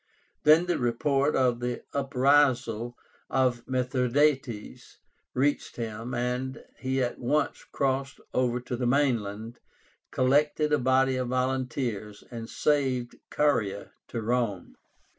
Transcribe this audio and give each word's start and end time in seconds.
Then 0.45 0.65
the 0.65 0.79
report 0.79 1.35
of 1.35 1.59
the 1.59 1.83
uprisal 1.93 2.97
of 3.29 3.63
Mithradátes 3.67 4.97
reached 5.35 5.75
him, 5.75 6.15
and 6.15 6.63
he 6.79 7.03
at 7.03 7.19
once 7.19 7.63
crossed 7.71 8.19
over 8.33 8.59
to 8.61 8.75
the 8.75 8.87
mainland, 8.87 9.59
collected 10.09 10.73
a 10.73 10.79
body 10.79 11.17
of 11.17 11.27
volunteers, 11.27 12.23
and 12.31 12.49
saved 12.49 13.15
Caria 13.29 13.91
to 14.07 14.23
Rome. 14.23 14.75